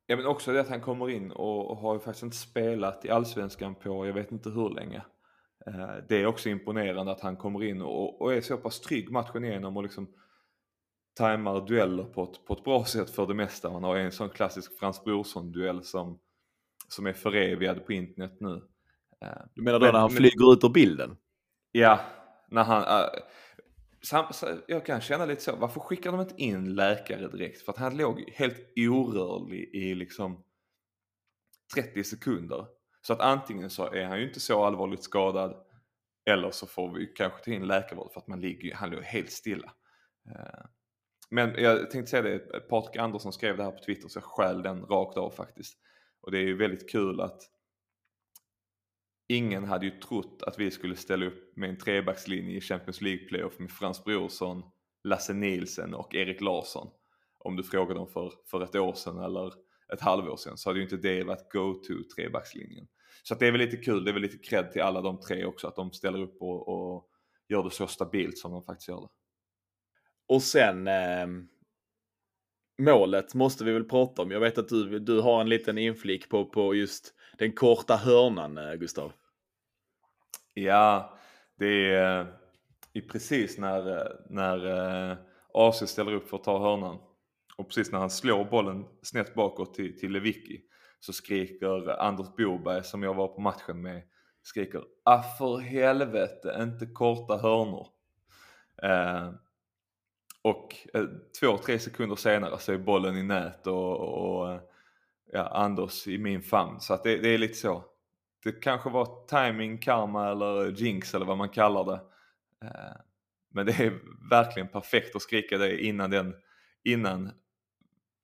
[0.06, 3.04] Ja men också det att han kommer in och, och har ju faktiskt inte spelat
[3.04, 5.02] i Allsvenskan på jag vet inte hur länge.
[5.66, 9.10] Eh, det är också imponerande att han kommer in och, och är så pass trygg
[9.10, 10.14] matchen igenom och liksom
[11.14, 13.70] tajmar dueller på ett, på ett bra sätt för det mesta.
[13.70, 16.20] Man har en sån klassisk Frans Brorsson-duell som,
[16.88, 18.62] som är förevigad på internet nu.
[19.22, 21.16] Eh, du menar då men, när han flyger ut ur bilden?
[21.72, 22.00] Ja,
[22.48, 22.82] när han...
[22.82, 23.08] Äh,
[24.02, 24.24] sam,
[24.68, 27.62] jag kan känna lite så, varför skickar de inte in läkare direkt?
[27.62, 30.44] För att han låg helt orörlig i liksom
[31.74, 32.66] 30 sekunder.
[33.02, 35.56] Så att antingen så är han ju inte så allvarligt skadad
[36.24, 39.30] eller så får vi kanske ta in läkarvård för att man ligger, han låg helt
[39.30, 39.72] stilla.
[40.28, 40.64] Eh,
[41.30, 44.62] men jag tänkte säga det, Patrik Andersson skrev det här på Twitter så jag skäl
[44.62, 45.78] den rakt av faktiskt.
[46.20, 47.42] Och det är ju väldigt kul att
[49.32, 53.24] ingen hade ju trott att vi skulle ställa upp med en trebackslinje i Champions League
[53.28, 54.62] playoff med Frans Brorsson,
[55.04, 56.88] Lasse Nielsen och Erik Larsson.
[57.38, 59.52] Om du frågade dem för, för ett år sedan eller
[59.92, 62.86] ett halvår sedan så hade ju inte det varit go-to trebackslinjen.
[63.22, 65.20] Så att det är väl lite kul, det är väl lite cred till alla de
[65.20, 67.08] tre också att de ställer upp och, och
[67.48, 69.08] gör det så stabilt som de faktiskt gör det.
[70.28, 71.26] Och sen eh,
[72.78, 74.30] målet måste vi väl prata om.
[74.30, 78.58] Jag vet att du, du har en liten inflik på, på just den korta hörnan,
[78.58, 79.12] eh, Gustav.
[80.54, 81.18] Ja,
[81.58, 82.20] det är
[82.94, 84.66] eh, precis när, eh, när
[85.10, 85.16] eh,
[85.54, 86.98] AC ställer upp för att ta hörnan
[87.56, 90.60] Och precis när han slår bollen snett bakåt till, till Lewicki
[91.00, 94.02] så skriker Anders Boberg som jag var på matchen med,
[94.42, 97.88] skriker ah för helvete, inte korta hörnor.
[98.82, 99.30] Eh,
[100.42, 101.04] och eh,
[101.40, 104.60] två, tre sekunder senare så är bollen i nät och, och
[105.32, 106.80] ja, Anders i min famn.
[106.80, 107.84] Så att det, det, är lite så.
[108.44, 112.00] Det kanske var timing, karma eller jinx eller vad man kallar det.
[112.66, 112.96] Eh,
[113.50, 114.00] men det är
[114.30, 116.34] verkligen perfekt att skrika det innan den,
[116.84, 117.30] innan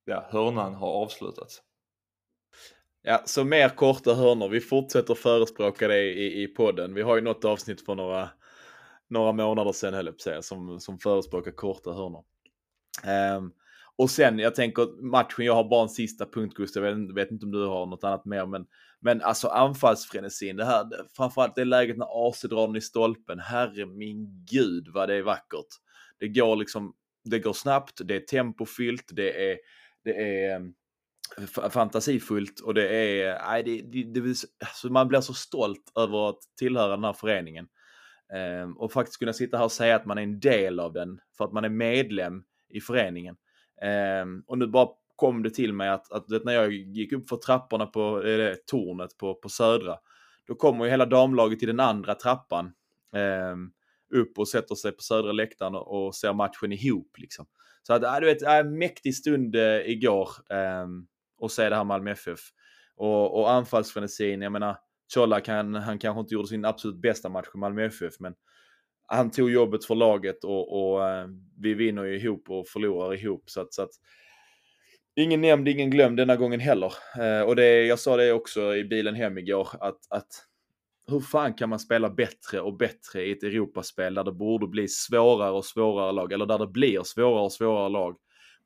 [0.05, 1.61] ja, hörnan har avslutats.
[3.01, 4.49] Ja, så mer korta hörnor.
[4.49, 6.93] Vi fortsätter förespråka det i, i podden.
[6.93, 8.29] Vi har ju något avsnitt för några,
[9.07, 12.23] några månader sedan, höll jag säga, som, som förespråkar korta hörnor.
[13.37, 13.53] Um,
[13.99, 17.45] och sen, jag tänker matchen, jag har bara en sista punkt Gustav, jag vet, inte
[17.45, 18.65] om du har något annat mer, men,
[18.99, 20.85] men alltså anfallsfrenesin, det här,
[21.17, 25.21] framförallt det läget när AC drar den i stolpen, herre min gud vad det är
[25.21, 25.67] vackert.
[26.19, 29.57] Det går liksom, det går snabbt, det är tempofyllt, det är,
[30.03, 30.73] det är ehm,
[31.71, 36.39] fantasifullt och det är, nej, det, det, det, alltså man blir så stolt över att
[36.59, 37.67] tillhöra den här föreningen.
[38.33, 41.19] Ehm, och faktiskt kunna sitta här och säga att man är en del av den
[41.37, 43.35] för att man är medlem i föreningen.
[43.81, 47.37] Eh, och nu bara kom det till mig att, att när jag gick upp för
[47.37, 49.97] trapporna på det, tornet på, på Södra,
[50.47, 52.65] då kommer ju hela damlaget till den andra trappan
[53.15, 53.55] eh,
[54.19, 57.17] upp och sätter sig på södra läktaren och, och ser matchen ihop.
[57.17, 57.45] Liksom.
[57.83, 60.29] Så att, äh, du vet, äh, mäktig stund äh, igår.
[60.49, 61.07] Ähm,
[61.39, 62.39] och se det här Malmö FF.
[62.95, 64.77] Och, och anfallsfrenesin, jag menar,
[65.13, 68.33] Colak kan, han kanske inte gjorde sin absolut bästa match i Malmö FF, men
[69.09, 71.27] han tog jobbet för laget och, och eh,
[71.61, 73.43] vi vinner ju ihop och förlorar ihop.
[73.49, 73.91] Så att, så att
[75.15, 76.93] ingen nämnd, ingen glömd denna gången heller.
[77.19, 80.45] Eh, och det, jag sa det också i bilen hem igår, att, att
[81.07, 84.87] hur fan kan man spela bättre och bättre i ett Europaspel där det borde bli
[84.87, 88.17] svårare och svårare lag, eller där det blir svårare och svårare lag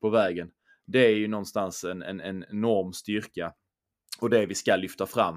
[0.01, 0.51] på vägen
[0.86, 3.53] det är ju någonstans en, en, en enorm styrka
[4.19, 5.36] och det vi ska lyfta fram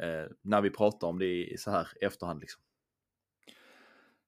[0.00, 2.40] eh, när vi pratar om det i så här efterhand.
[2.40, 2.62] Liksom.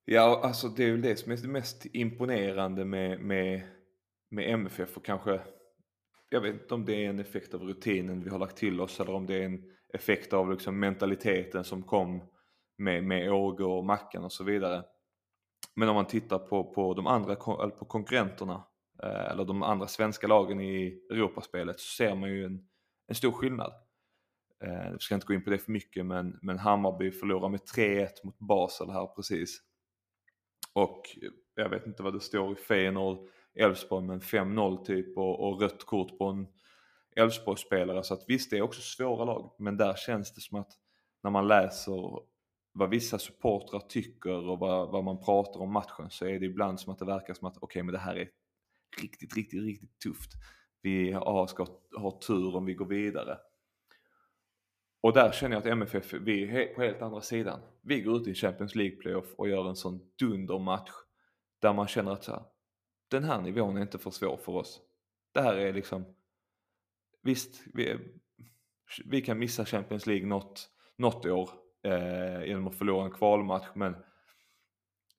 [0.08, 3.62] Ja, alltså det är väl det som är det mest imponerande med, med,
[4.30, 5.40] med MFF och kanske,
[6.28, 9.00] jag vet inte om det är en effekt av rutinen vi har lagt till oss
[9.00, 12.22] eller om det är en effekt av liksom mentaliteten som kom
[12.78, 14.84] med, med Åge och Mackan och så vidare.
[15.74, 17.34] Men om man tittar på, på de andra
[17.70, 18.64] på konkurrenterna
[19.02, 22.68] eh, eller de andra svenska lagen i Europaspelet så ser man ju en,
[23.08, 23.72] en stor skillnad.
[24.64, 27.60] Eh, jag ska inte gå in på det för mycket men, men Hammarby förlorar med
[27.76, 29.62] 3-1 mot Basel här precis.
[30.76, 35.48] Och eh, jag vet inte vad det står i Feyenoord, Elfsborg men 5-0 typ och,
[35.48, 36.46] och rött kort på en
[37.16, 38.02] Elfsborgsspelare.
[38.02, 40.72] Så att visst det är också svåra lag men där känns det som att
[41.22, 42.20] när man läser
[42.72, 46.80] vad vissa supportrar tycker och vad, vad man pratar om matchen så är det ibland
[46.80, 48.28] som att det verkar som att okej okay, men det här är
[49.02, 50.30] riktigt, riktigt, riktigt tufft.
[50.82, 53.38] Vi ska ha tur om vi går vidare.
[55.00, 57.60] Och där känner jag att MFF, vi är på helt andra sidan.
[57.82, 60.90] Vi går ut i Champions League playoff och gör en sån dundermatch
[61.58, 62.42] där man känner att så här,
[63.08, 64.80] den här nivån är inte för svår för oss.
[65.32, 66.04] Det här är liksom,
[67.22, 67.98] visst, vi,
[69.04, 71.50] vi kan missa Champions League något, något år
[71.82, 73.96] eh, genom att förlora en kvalmatch men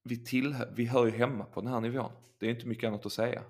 [0.03, 2.11] vi, till, vi hör ju hemma på den här nivån.
[2.39, 3.43] Det är inte mycket annat att säga.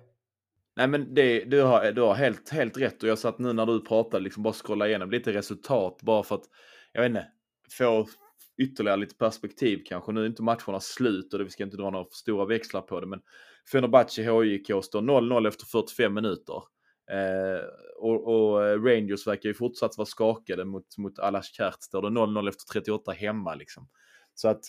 [0.78, 3.66] Nej men det, du har, du har helt, helt rätt och jag satt nu när
[3.66, 6.44] du pratade liksom bara scrolla igenom lite resultat bara för att,
[6.92, 7.26] jag vet inte,
[7.78, 8.06] få
[8.58, 10.12] ytterligare lite perspektiv kanske.
[10.12, 13.06] Nu är inte matcherna slut och vi ska inte dra några stora växlar på det
[13.06, 13.20] men
[13.72, 16.62] Fenerbahce HJK står 0-0 efter 45 minuter.
[17.10, 17.64] Eh,
[17.98, 21.82] och, och, eh, Rangers verkar ju fortsatt vara skakade mot, mot Alas Kert.
[21.82, 23.88] Står det 0-0 efter 38 hemma liksom.
[24.34, 24.60] Så att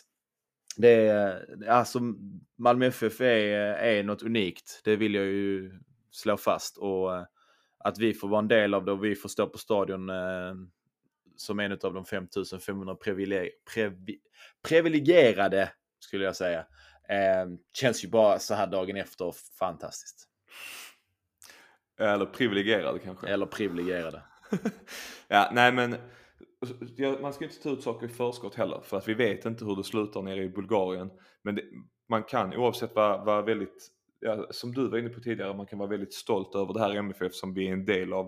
[0.78, 2.00] det är, alltså
[2.58, 4.82] Malmö FF är, eh, är något unikt.
[4.84, 5.72] Det vill jag ju
[6.12, 7.24] slå fast och eh,
[7.78, 10.54] att vi får vara en del av det och vi får stå på stadion eh,
[11.36, 14.19] som en av de 5500 privileg privi
[14.67, 16.60] privilegierade skulle jag säga.
[17.10, 20.26] Eh, känns ju bara så här dagen efter fantastiskt.
[22.00, 23.28] Eller privilegierade kanske.
[23.28, 24.22] Eller privilegierade.
[25.28, 25.95] ja, nej men
[27.22, 29.76] man ska inte ta ut saker i förskott heller för att vi vet inte hur
[29.76, 31.12] det slutar nere i Bulgarien.
[31.41, 31.63] Men det,
[32.10, 35.79] man kan oavsett vara, vara väldigt ja, som du var inne på tidigare, man kan
[35.79, 38.25] vara väldigt stolt över det här MFF som vi är en del av.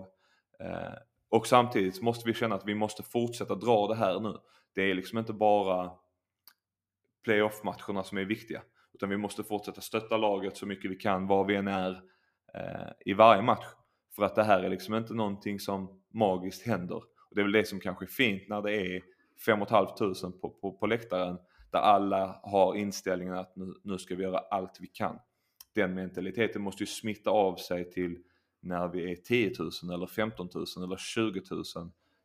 [0.60, 0.94] Eh,
[1.28, 4.36] och samtidigt måste vi känna att vi måste fortsätta dra det här nu.
[4.74, 5.90] Det är liksom inte bara
[7.24, 8.62] playoff-matcherna som är viktiga.
[8.94, 12.02] Utan vi måste fortsätta stötta laget så mycket vi kan var vi än är
[12.54, 13.66] eh, i varje match.
[14.16, 16.96] För att det här är liksom inte någonting som magiskt händer.
[16.96, 19.02] Och det är väl det som kanske är fint när det är
[19.46, 21.38] 5 500 på, på, på läktaren.
[21.70, 25.18] Där alla har inställningen att nu, nu ska vi göra allt vi kan
[25.74, 28.18] den mentaliteten måste ju smitta av sig till,
[28.60, 31.64] när vi är 10 000 eller 15 000 eller 20 000.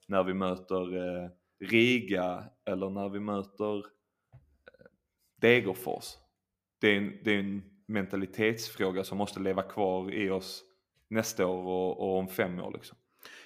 [0.07, 1.29] När vi möter eh,
[1.60, 3.83] Riga eller när vi möter eh,
[5.41, 6.05] Degerfors.
[6.81, 10.63] Det är, en, det är en mentalitetsfråga som måste leva kvar i oss
[11.07, 12.71] nästa år och, och om fem år.
[12.73, 12.97] Liksom.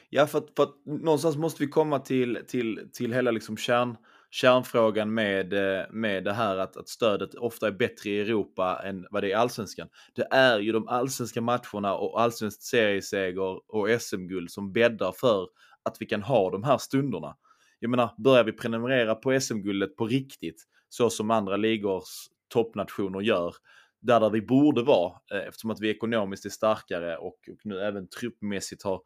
[0.09, 3.97] Ja, för att, för att någonstans måste vi komma till, till, till hela liksom kärn,
[4.31, 9.07] kärnfrågan med, eh, med det här att, att stödet ofta är bättre i Europa än
[9.11, 9.87] vad det är i allsvenskan.
[10.15, 15.47] Det är ju de allsvenska matcherna och allsvensk serieseger och SM-guld som bäddar för
[15.83, 17.35] att vi kan ha de här stunderna.
[17.79, 23.55] Jag menar, börjar vi prenumerera på SM-guldet på riktigt, så som andra ligors toppnationer gör,
[24.01, 27.79] där, där vi borde vara, eh, eftersom att vi ekonomiskt är starkare och, och nu
[27.79, 29.01] även truppmässigt har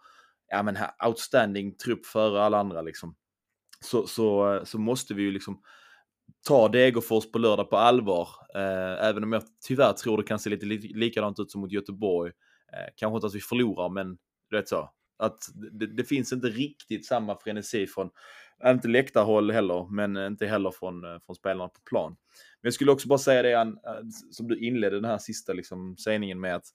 [0.47, 3.15] ja, men outstanding trupp före alla andra liksom.
[3.85, 5.61] Så, så, så måste vi ju liksom
[6.47, 8.29] ta Degerfors på lördag på allvar.
[8.55, 12.31] Eh, även om jag tyvärr tror det kan se lite likadant ut som mot Göteborg.
[12.73, 14.17] Eh, kanske inte att vi förlorar, men
[14.49, 14.89] du vet så.
[15.17, 15.37] Att
[15.71, 18.09] det, det finns inte riktigt samma frenesi från,
[18.65, 22.11] inte läktarhåll heller, men inte heller från, eh, från spelarna på plan.
[22.61, 25.53] Men jag skulle också bara säga det, Ann, eh, som du inledde den här sista
[25.53, 26.65] liksom, sägningen med att,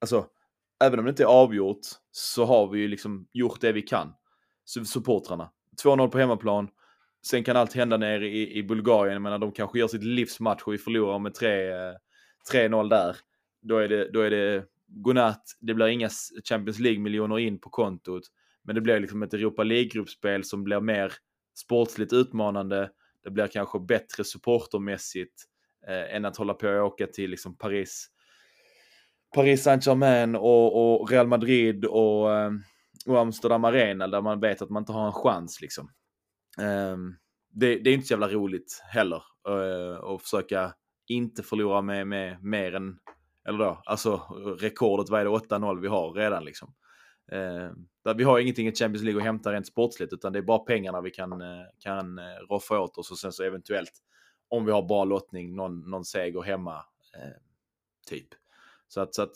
[0.00, 0.26] alltså,
[0.84, 4.12] även om det inte är avgjort så har vi ju liksom gjort det vi kan.
[4.86, 5.50] Supportrarna.
[5.84, 6.68] 2-0 på hemmaplan.
[7.26, 9.12] Sen kan allt hända nere i, i Bulgarien.
[9.12, 11.32] Jag menar, de kanske gör sitt livsmatch och vi förlorar med
[12.52, 13.16] 3-0 eh, där.
[13.62, 15.42] Då är det, då är det godnatt.
[15.60, 16.08] Det blir inga
[16.48, 18.22] Champions League-miljoner in på kontot.
[18.64, 21.12] Men det blir liksom ett Europa League-gruppspel som blir mer
[21.54, 22.90] sportsligt utmanande.
[23.24, 25.44] Det blir kanske bättre supportermässigt
[25.88, 28.10] eh, än att hålla på och åka till liksom Paris
[29.34, 32.50] Paris Saint-Germain och, och, Real Madrid och, eh,
[33.08, 35.90] och, Amsterdam Arena där man vet att man inte har en chans liksom.
[36.60, 37.14] Ehm,
[37.50, 40.74] det, det, är inte så jävla roligt heller eh, att försöka
[41.06, 42.98] inte förlora med, med mer än,
[43.48, 44.16] eller då, alltså
[44.60, 46.74] rekordet, vad är det, 8-0 vi har redan liksom.
[47.32, 50.42] Ehm, där vi har ingenting i Champions League att hämta rent sportsligt utan det är
[50.42, 53.92] bara pengarna vi kan, eh, kan eh, roffa åt oss och sen så eventuellt
[54.48, 56.84] om vi har bra lottning, någon, någon seger hemma,
[58.06, 58.28] typ.
[58.88, 59.32] Så att, så att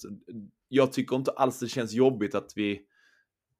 [0.68, 2.86] jag tycker inte alls det känns jobbigt att vi,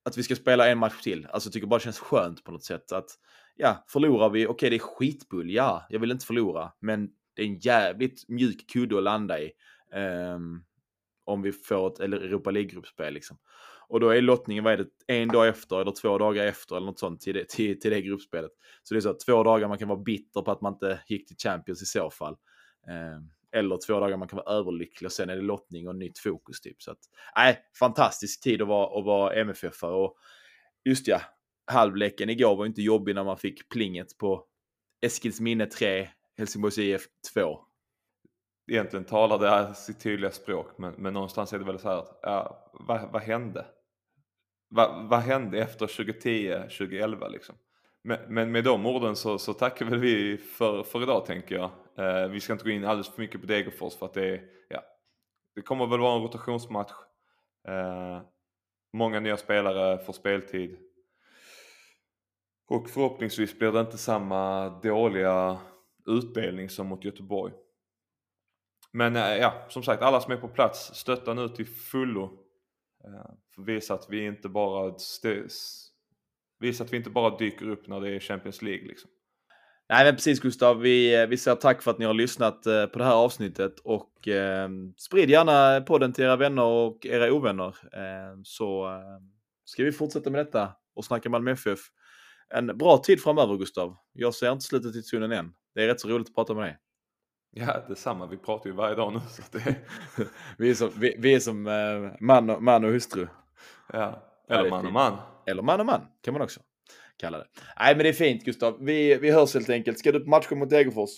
[0.05, 1.27] att vi ska spela en match till.
[1.27, 2.93] Alltså jag tycker bara det känns skönt på något sätt.
[2.93, 3.11] Att
[3.57, 6.73] ja, förlorar vi, okej okay, det är skitbull, ja, jag vill inte förlora.
[6.81, 9.53] Men det är en jävligt mjuk kudde att landa i.
[10.35, 10.65] Um,
[11.25, 13.39] om vi får ett Europa League-gruppspel liksom.
[13.89, 16.87] Och då är lottningen, vad är det, en dag efter eller två dagar efter eller
[16.87, 18.51] något sånt till det, till, till det gruppspelet.
[18.83, 21.01] Så det är så att två dagar man kan vara bitter på att man inte
[21.07, 22.37] gick till Champions i så fall.
[22.89, 26.19] Um, eller två dagar man kan vara överlycklig och sen är det lottning och nytt
[26.19, 26.83] fokus typ.
[26.83, 26.99] Så att,
[27.37, 30.17] nej, fantastisk tid att vara, att vara MFF och
[30.85, 31.21] just ja,
[31.67, 34.45] halvleken igår var inte jobbig när man fick plinget på
[35.07, 37.03] Eskils minne 3, Helsingborgs IF
[37.35, 37.61] 2.
[38.71, 41.99] Egentligen talar det här sitt tydliga språk, men, men någonstans är det väl så här
[41.99, 43.67] att, ja, vad, vad hände?
[44.71, 47.55] Va, vad hände efter 2010, 2011 liksom?
[48.05, 51.71] Men, men med de orden så, så tackar väl vi för, för idag tänker jag.
[51.99, 54.83] Eh, vi ska inte gå in alldeles för mycket på Degerfors för att det, ja,
[55.55, 56.93] det kommer väl vara en rotationsmatch.
[57.69, 58.23] Eh,
[58.93, 60.79] många nya spelare får speltid.
[62.69, 65.59] Och förhoppningsvis blir det inte samma dåliga
[66.07, 67.53] utdelning som mot Göteborg.
[68.93, 72.25] Men eh, ja, som sagt, alla som är på plats, stötta nu till fullo.
[73.05, 74.99] Eh, för att visa att vi inte bara
[76.63, 79.11] visa att vi inte bara dyker upp när det är Champions League liksom.
[79.89, 82.87] Nej men precis Gustav, vi, eh, vi säger tack för att ni har lyssnat eh,
[82.87, 87.77] på det här avsnittet och eh, sprid gärna podden till era vänner och era ovänner.
[87.93, 89.23] Eh, så eh,
[89.65, 91.79] ska vi fortsätta med detta och snacka Malmö FF.
[92.55, 93.97] En bra tid framöver Gustav.
[94.13, 95.53] Jag ser inte slutet i tunneln än.
[95.75, 96.79] Det är rätt så roligt att prata med dig.
[97.51, 98.27] Ja, detsamma.
[98.27, 99.21] Vi pratar ju varje dag nu.
[99.31, 99.77] Så det...
[100.59, 103.27] vi är som, vi, vi är som eh, man, och, man och hustru.
[103.93, 105.17] Ja, eller man och man.
[105.47, 106.61] Eller man och man kan man också
[107.17, 107.47] kalla det.
[107.79, 108.79] Nej, men det är fint Gustav.
[108.81, 109.99] Vi, vi hörs helt enkelt.
[109.99, 111.11] Ska du på matchen mot Degerfors?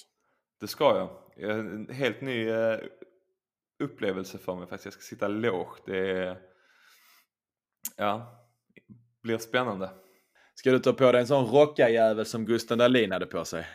[0.61, 1.11] Det ska jag.
[1.51, 2.79] En helt ny uh,
[3.83, 4.85] upplevelse för mig faktiskt.
[4.85, 5.83] Jag ska sitta lågt.
[5.87, 6.39] Det är...
[7.97, 8.45] Ja,
[9.23, 9.91] blir spännande.
[10.55, 13.67] Ska du ta på dig en sån rockarjävel som Gustav Dahlin hade på sig?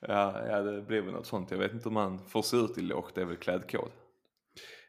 [0.00, 1.50] Ja, ja, det blir väl något sånt.
[1.50, 3.14] Jag vet inte om man får se ut i lågt.
[3.14, 3.90] Det är väl klädkod.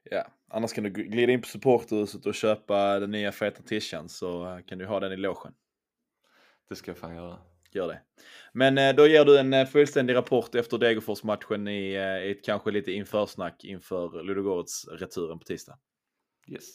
[0.04, 4.62] Ja, annars kan du glida in på supporthuset och köpa den nya feta tishan så
[4.68, 5.54] kan du ha den i logen.
[6.70, 7.38] Det ska jag fan göra.
[7.72, 8.02] Gör det.
[8.54, 12.45] Men eh, då ger du en eh, fullständig rapport efter Degerfors-matchen i, eh, i ett
[12.45, 15.78] kanske lite införsnack inför Ludogorets-returen på tisdag.
[16.48, 16.66] Yes.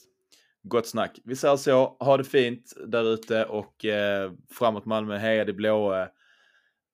[0.62, 1.18] Gott snack.
[1.24, 1.96] Vi säger så.
[2.00, 5.16] Ha det fint där ute och eh, framåt Malmö.
[5.16, 6.08] Heja det blåa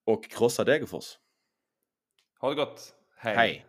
[0.05, 1.19] och krossa Degerfors.
[2.41, 2.95] Ha det gott.
[3.17, 3.37] Hej.
[3.37, 3.68] Hej.